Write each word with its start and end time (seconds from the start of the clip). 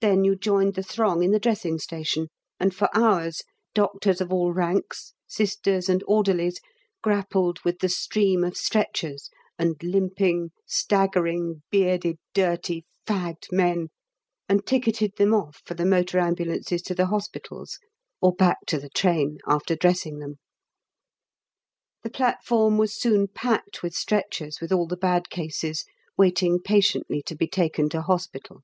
Then 0.00 0.24
you 0.24 0.36
joined 0.36 0.74
the 0.74 0.82
throng 0.82 1.22
in 1.22 1.30
the 1.30 1.38
dressing 1.38 1.78
station, 1.78 2.28
and 2.60 2.74
for 2.74 2.90
hours 2.92 3.42
doctors 3.72 4.20
of 4.20 4.32
all 4.32 4.52
ranks, 4.52 5.14
Sisters 5.28 5.88
and 5.88 6.02
orderlies, 6.08 6.60
grappled 7.02 7.60
with 7.64 7.78
the 7.78 7.88
stream 7.88 8.42
of 8.44 8.56
stretchers, 8.56 9.30
and 9.56 9.76
limping, 9.80 10.50
staggering, 10.66 11.62
bearded, 11.70 12.18
dirty, 12.34 12.84
fagged 13.06 13.50
men, 13.52 13.88
and 14.46 14.66
ticketed 14.66 15.12
them 15.16 15.32
off 15.32 15.62
for 15.64 15.72
the 15.74 15.86
motor 15.86 16.18
ambulances 16.18 16.82
to 16.82 16.94
the 16.94 17.06
Hospitals, 17.06 17.78
or 18.20 18.32
back 18.34 18.58
to 18.66 18.78
the 18.78 18.90
train, 18.90 19.38
after 19.46 19.76
dressing 19.76 20.18
them. 20.18 20.36
The 22.02 22.10
platform 22.10 22.76
was 22.76 22.94
soon 23.00 23.28
packed 23.28 23.82
with 23.84 23.94
stretchers 23.94 24.60
with 24.60 24.72
all 24.72 24.88
the 24.88 24.96
bad 24.98 25.30
cases 25.30 25.84
waiting 26.18 26.58
patiently 26.60 27.22
to 27.22 27.36
be 27.36 27.46
taken 27.46 27.88
to 27.90 28.02
Hospital. 28.02 28.62